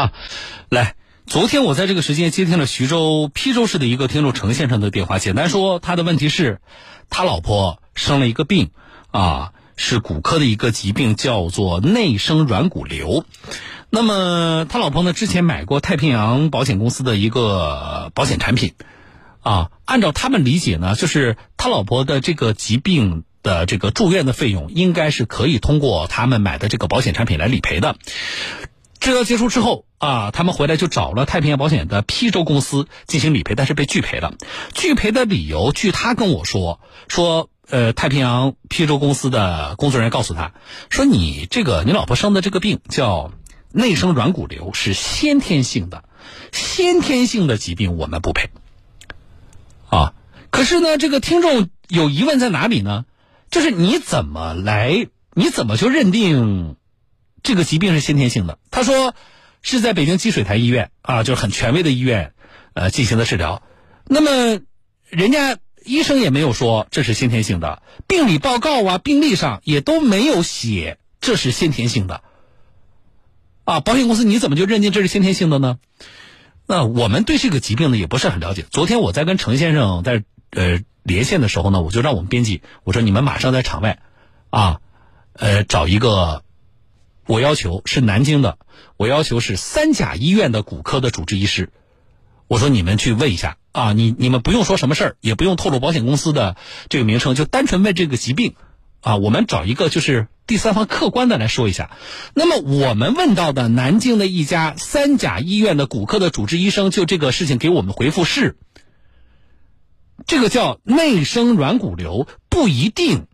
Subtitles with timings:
[0.00, 0.12] 啊。
[0.70, 0.94] 来，
[1.26, 6.60] 昨天我在这个时间接听了徐州邳州市的一个听众程先生的电话，简单说，他的问题是，
[7.10, 8.70] 他老婆生了一个病
[9.10, 13.24] 啊，是骨科的一个疾病，叫做内生软骨瘤。
[13.90, 18.72] 那么他老婆呢，之前买过太平洋保险公司的一个保险产品。
[19.42, 27.96] 啊，按照他们理解呢，就是他老婆的这个疾病的这个住院的费用，应该是可以通过他们买的这个保险产品来理赔的。
[29.00, 34.34] 治疗结束之后啊，他们回来就找了太平洋保险的邳州公司进行理赔，但是被拒赔了。
[34.74, 40.52] 拒赔的理由，据他跟我说，说呃，太平洋邳州公司的工作人员告诉他，
[40.90, 43.32] 说你这个你老婆生的这个病叫
[43.72, 46.04] 内生软骨瘤，是先天性的，
[46.52, 48.50] 先天性的疾病我们不赔。
[49.88, 50.12] 啊，
[50.50, 53.04] 可是呢，这个听众有疑问在哪里呢？
[53.50, 56.76] 就是你怎么来，你怎么就认定
[57.42, 58.58] 这个疾病是先天性的？
[58.70, 59.14] 他说
[59.62, 62.32] 是在北京积水潭医院啊，就是很权威的医院，
[62.74, 63.62] 呃，进行的治疗。
[64.04, 64.60] 那么
[65.08, 72.22] 人家医生也没有说这是先天性的，病理报告啊、病历上也都没有写这是先天性的。
[73.64, 75.78] 啊，保险公司你怎么就认定这是先天性的呢？
[76.66, 78.64] 那我们对这个疾病呢也不是很了解。
[78.70, 83.98] 昨天我在跟程先生在呃连线的时候呢，我就让我们编辑我说你们马上在场外，
[84.50, 84.80] 啊，
[85.32, 86.42] 呃找一个，
[87.30, 88.58] 我要求是南京的，
[88.96, 91.70] 我要求是三甲医院的骨科的主治医师，
[92.48, 96.56] 我说你们去问一下啊，你你们不用说什么事儿，也不用透露保险公司的
[96.88, 98.56] 这个名称，就单纯问这个疾病。
[99.02, 101.96] 啊，我们找一个就是第三方客观的来说一下。
[102.34, 108.56] 那么我们问到的南京的一家三甲医院的骨科的主治医生，就这个事情给我们回复是：
[110.26, 113.28] 这个叫内生软骨瘤，不一定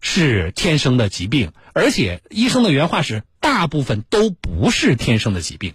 [0.00, 5.74] 是天生的疾病，而且医生的原话是大部分都不是天生的疾病。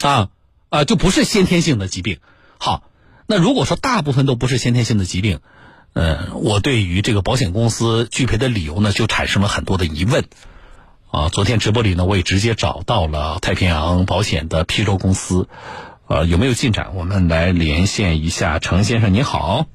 [0.00, 0.30] 啊
[0.70, 2.20] 啊，就不是先天性的疾病。
[2.58, 2.84] 好，
[3.26, 5.40] 那如果说大部分都不是先天性的疾病。
[5.94, 10.26] 呃，我对于这个保险公司拒赔的理由呢，就产生了很多的疑问。
[11.10, 15.48] 啊，昨天直播里呢，我也直接找到了太平洋保险的邳州公司，
[16.06, 16.94] 呃，有没有进展？
[16.94, 19.66] 我们来连线一下程先生，你好。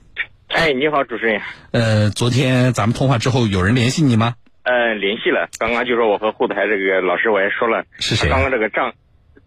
[0.47, 1.41] 哎，你好，主持人。
[1.71, 4.35] 呃，昨天咱们通话之后，有人联系你吗？
[4.63, 5.49] 呃，联系了。
[5.59, 7.85] 刚刚就说我和后台这个老师我也说了。
[7.99, 8.29] 是谁？
[8.29, 8.93] 刚刚这个账，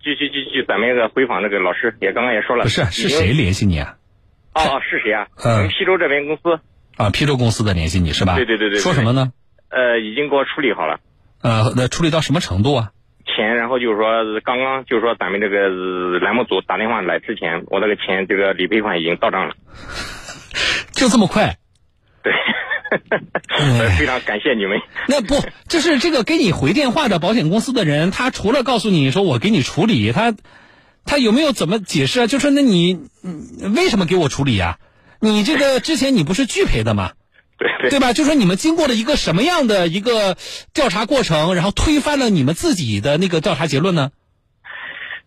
[0.00, 2.64] 就就就就咱们那个回访那个老师也刚刚也说了。
[2.64, 3.96] 不是，是谁联系你啊？
[4.54, 5.26] 哦，是谁啊？
[5.44, 6.60] 嗯，邳州这边公司。
[6.96, 8.36] 啊，邳州公司的联系你是吧？
[8.36, 8.78] 对对对对。
[8.78, 9.32] 说什么呢？
[9.68, 11.00] 呃，已经给我处理好了。
[11.42, 12.92] 呃，那处理到什么程度啊？
[13.26, 15.68] 钱，然后就是说，刚刚就是说，咱们这个
[16.20, 19.54] 栏目组打电话来之前，我那个钱，这个理赔款已经到账了。
[20.92, 21.56] 就这么快？
[22.22, 22.32] 对。
[23.98, 24.80] 非常感谢你们。
[25.08, 30.34] 那不，就是这个给你回电话的保险公司的人，他除了告诉你说我给你处理，他。
[31.08, 32.26] 他有没有怎么解释啊？
[32.26, 32.98] 就说那你
[33.76, 34.80] 为什么给我处理呀？
[35.20, 37.12] 你这个之前你不是拒赔的吗？
[37.60, 38.12] 对对吧？
[38.12, 40.36] 就说你们经过了一个什么样的一个
[40.74, 44.10] 调查过程，然后推翻了你们自己的那个调查结论呢？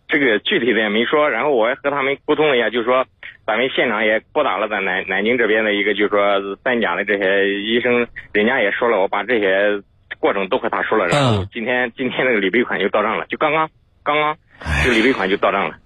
[0.06, 1.30] 这个具体的也没说。
[1.30, 3.06] 然后我也和他们沟通了一下，就是说
[3.50, 9.82] 咱们现场也拨打了咱南南京这边的一个，就是说三甲的这些医生，人家也说了，我把这些
[10.20, 11.08] 过程都和他说了。
[11.08, 13.68] 然后今天今天那个理赔款就到账了，就刚刚
[14.04, 14.36] 刚刚。
[14.84, 15.78] 这理赔款就到账了，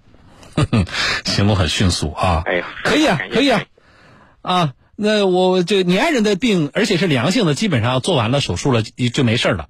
[1.25, 2.42] 行动很迅速啊！
[2.44, 3.62] 哎，可以啊，可以啊，
[4.42, 9.69] 啊，那我这你爱人的病，而且是良性的，基本上做完了手术了就没事了。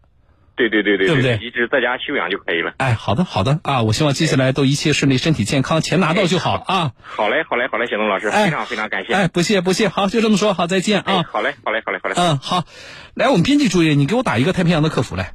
[0.56, 1.38] 对对对对，对不对？
[1.42, 2.74] 一直在家休养就可以了。
[2.78, 3.82] 哎，好的好的啊！
[3.82, 6.92] 我希望接下来都一切顺利，身体健康，钱拿到就好啊！
[7.02, 9.14] 好嘞好嘞好嘞，小东老师，非常非常感谢。
[9.14, 11.24] 哎，不谢不谢，好，就这么说，好，再见啊！
[11.30, 12.14] 好嘞好嘞好嘞好嘞。
[12.16, 12.64] 嗯，好，
[13.14, 15.32] 来，我们编辑注意，你给我打一个太平洋的客服来。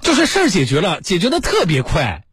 [0.00, 2.24] 就是事儿解决了，解决的特别快，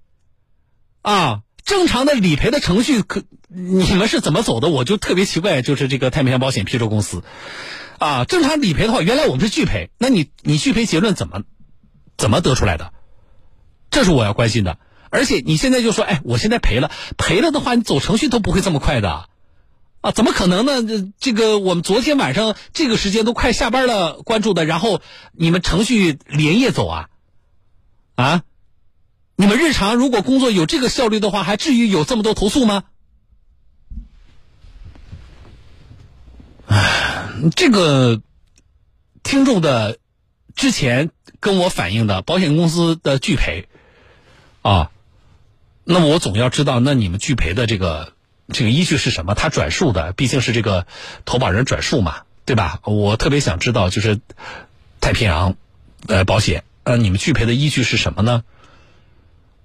[1.01, 4.69] 啊，正常的理赔的程序可你们是怎么走的？
[4.69, 7.23] 我就特别奇怪，就是这个太平洋保险批州公司，
[7.99, 11.43] 啊，正常理赔的话，原来我们是拒赔，那你你拒赔结论怎么
[12.17, 12.93] 怎么得出来的？
[13.91, 14.79] 这是我要关心的。
[15.11, 19.25] 而且你现在就说，哎，我现在赔了，赔了的话，你走程序都不会这么快的，
[20.01, 21.11] 啊，怎么可能呢？
[21.19, 25.01] 这个我们昨天晚上这个时间都快下班了，关注的，然后
[25.33, 27.09] 你们程序连夜走啊？
[28.15, 28.43] 啊，
[29.35, 32.83] 你们日常如果工作有这个效率的话，还至于有这么多投诉吗？
[37.55, 38.21] 这个
[39.23, 39.97] 听众的
[40.55, 43.67] 之前跟我反映的保险公司的拒赔
[44.61, 44.91] 啊，
[45.83, 48.13] 那么我总要知道，那你们拒赔的这个
[48.49, 49.35] 这个依据是什么？
[49.35, 50.85] 他转述的毕竟是这个
[51.25, 52.79] 投保人转述嘛，对吧？
[52.83, 54.19] 我特别想知道，就是
[54.99, 55.55] 太平洋
[56.07, 56.63] 呃保险。
[56.83, 58.43] 呃，你们拒赔的依据是什么呢？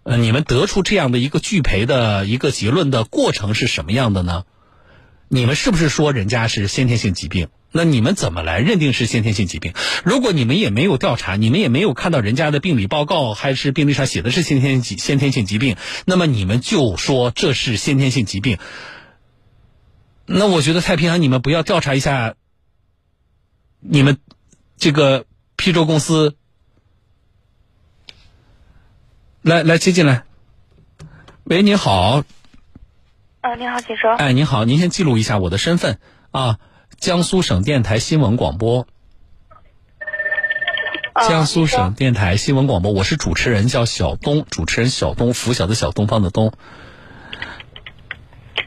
[0.02, 4.44] 呃，你们得出这样的一个拒赔的一个结论的过程是什么样的呢？
[5.34, 7.48] 你们是不是说人家是先天性疾病？
[7.72, 9.75] 那你们怎么来认定是先天性疾病？
[10.04, 15.76] 如果你们也没有调查，你们也没有看到人家的病理报告，还是病历上写的是先天疾先天性疾病，
[16.06, 18.58] 那么你们就说这是先天性疾病。
[20.25, 22.36] 那我觉得太平洋，你们不要调查一下，
[23.81, 24.19] 你们
[24.76, 25.26] 这个
[25.56, 26.36] 批州公司。
[29.42, 30.22] 来来接进来，
[31.42, 32.25] 喂，你好。
[33.44, 34.11] 呃，你好，请说。
[34.14, 35.99] 哎，您好，您先记录一下我的身份
[36.31, 36.56] 啊，
[36.99, 38.87] 江苏省电台新闻广播。
[41.29, 46.55] 江苏省电台新闻广播，我是主持人，叫小东，主持人小东，拂晓的小东方的东。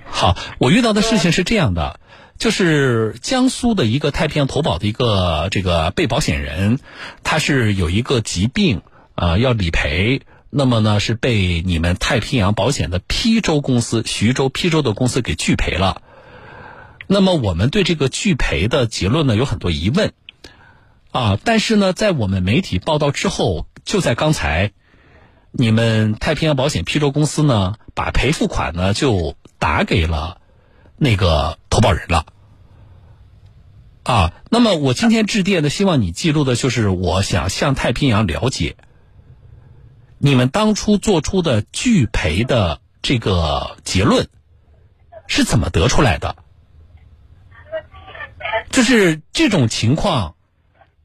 [0.05, 1.99] 好，我遇到的事情是这样的，
[2.37, 6.77] 就是江苏的一个太平洋投保的一个这个被保险人，
[7.23, 8.83] 他是有一个疾病
[9.15, 10.21] 啊，要理赔。
[10.49, 16.01] 那么呢，是被你们太平洋保险的邳州公司、徐州邳州的公司给拒赔了。
[17.07, 20.13] 那么我们对这个拒赔的结论呢有很多疑问
[21.11, 24.71] 啊，但是呢，在我们媒体报道之后，就在刚才，
[25.51, 30.39] 你们太平洋保险邳州公司呢，把赔付款呢就打给了
[30.97, 32.25] 那个投保人了。
[34.03, 38.77] 啊，那么我今天致电的，希望你记录的就是我想向太平洋了解。
[40.19, 44.27] 你们当初做出的拒赔的这个结论
[45.27, 46.35] 是怎么得出来的？
[48.71, 50.35] 就是这种情况，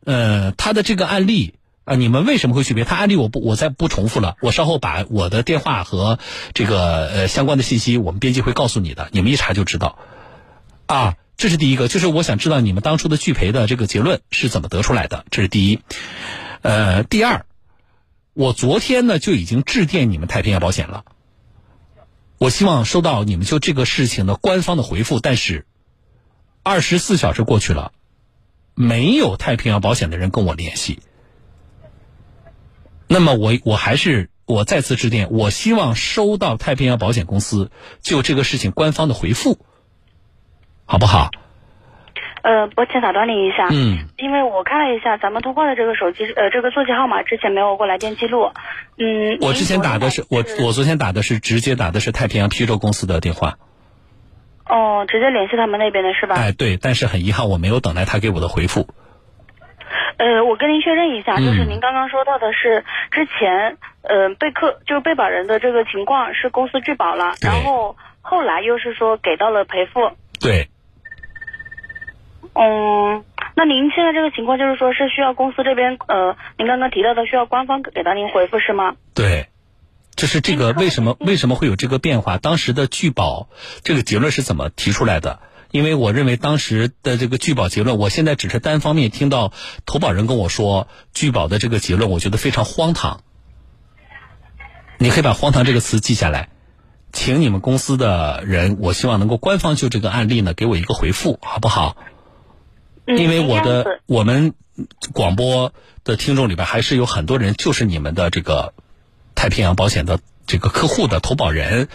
[0.05, 1.55] 呃，他的这个案例
[1.85, 2.85] 啊，你们为什么会拒赔？
[2.85, 4.37] 他案例我不，我再不重复了。
[4.41, 6.19] 我稍后把我的电话和
[6.55, 9.99] 这个呃相关的信息，我们编辑会告诉你的，你们一查就知道。
[10.87, 15.81] 啊，这是第一个，就是我想知道你们当初的拒赔的这个结论是怎么得出来的，这是第一。
[16.63, 17.45] 呃，第二。
[18.35, 21.05] 我昨天呢就已经致电你们太平洋保险了，
[22.39, 25.67] 我希望收到你们就这个事情的官方的回复，但是
[26.63, 27.93] 二十四小时过去了，
[28.75, 31.01] 没有太平洋保险的人跟我联系。
[33.07, 37.71] 那么我我还是我再次致电，我希望收到太平洋保险公司
[38.01, 39.59] 就这个事情官方的回复，
[40.87, 41.31] 好不好？
[42.43, 48.51] 呃，抱歉打断你一下，嗯，因为我看了一下咱们通话的这个手机，呃，这个座机号码之前没有过来电记录，
[48.99, 53.55] 嗯，我之前打的是我我昨天打的是直接打的是太平洋邳州公司的电话，
[54.67, 56.35] 哦，直接联系他们那边的是吧？
[56.35, 58.89] 哎，对，但是很遗憾我没有等待他给我的回复。
[60.19, 70.11] 呃，我跟您确认一下，就是您刚刚说到的是之前，呃，被客就是被保人的这个情况是公司拒保了，然后后来又是说给到了赔付，
[70.41, 70.69] 对。
[72.55, 73.25] 嗯，
[73.57, 78.95] 那您现在这个情况就是说，是需要公司这边呃，您刚刚提到的需要官方给到您回复是吗？
[79.15, 79.49] 对，
[80.15, 82.39] 就是这个为什么为什么会有这个变化？
[82.39, 83.49] 当时的拒保
[83.83, 85.41] 这个结论是怎么提出来的？
[85.71, 89.55] 因为我认为当时的这个拒保结论，我现在只是单方面听到
[89.87, 93.23] 投保人跟我说拒保的这个结论，我觉得非常荒唐。
[94.99, 96.51] 你可以把“荒唐”这个词记下来，
[97.11, 101.97] 请你们公司的人，我希望能够官方就这个案例呢给我一个回复，好不好？
[103.07, 104.55] 因为我的我们
[105.13, 105.73] 广播
[106.05, 108.75] 的听众里边还是有很多人，就是你们的这个
[109.35, 111.89] 太平洋保险的这个客户的投保人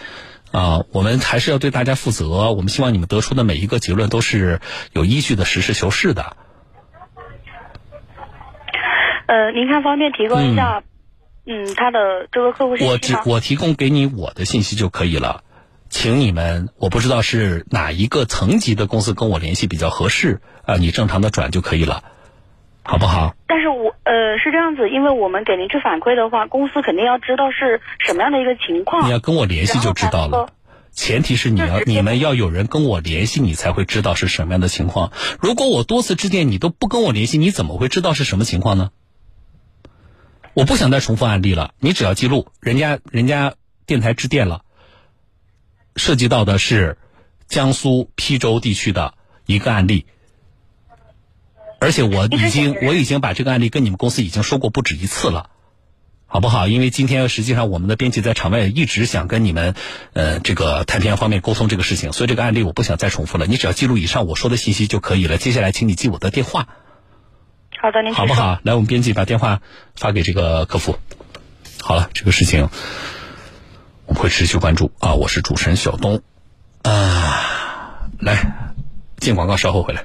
[0.52, 2.52] 啊，我们还是要对大家负责。
[2.52, 4.60] 我们希望你们得出的每一个结论都是
[4.92, 6.36] 有依据的、实事求是的。
[9.26, 10.82] 呃，您看方便提供一下，
[11.46, 15.44] 嗯，他的这个客户信息我只我提供给你我的信息就可以了。
[15.90, 20.76] 请你们，我不知道是哪一个层级的公司跟我联系比较合适啊？
[20.76, 22.04] 你正常的转就可以了，
[22.82, 23.34] 好不好？
[23.46, 29.06] 但是我呃是这样子，因为我们给您去反馈的话，公司肯定要知道是什么样的一个情况。
[29.06, 30.52] 你要跟我联系就知道了，
[30.92, 35.12] 前提是你要你们要有人跟我联系，你才会知道是什么样的情况。
[35.40, 38.90] 如果我多次致电你都不跟我联系，你怎么会知道是什么情况呢？
[40.52, 43.54] 我不想再重复案例了，你只要记录，人家人家
[43.86, 44.62] 电台致电了。
[45.98, 46.96] 涉及到的是
[47.48, 49.14] 江苏邳州地区的
[49.46, 50.06] 一个案例，
[51.80, 55.50] 而且我已经我已经把这个案例跟你们公司已经说过不止一次了，
[56.26, 56.68] 好不好？
[56.68, 59.74] 因为今天实际上我们的编辑在场外一直想跟你们
[60.12, 63.46] 呃这个太平洋方面沟通这个事情，所以这个案例我不想再重复了。
[63.46, 65.38] 你只要记录以上我说的信息就可以了。
[65.38, 66.68] 接下来请你记我的电话，
[67.80, 68.60] 好的，您好不好？
[68.62, 69.62] 来，我们编辑把电话
[69.96, 70.98] 发给这个客服。
[71.80, 72.68] 好了，这个事情。
[74.08, 75.14] 我会持续关注啊！
[75.14, 76.22] 我是主持人小东，
[76.82, 78.42] 啊，来
[79.18, 80.02] 进广告，稍后回来。